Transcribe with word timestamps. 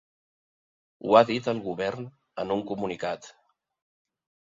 Ho 1.03 1.13
ha 1.19 1.21
dit 1.31 1.51
el 1.55 1.63
govern 1.67 2.09
en 2.47 2.57
un 2.59 2.67
comunicat. 2.75 3.33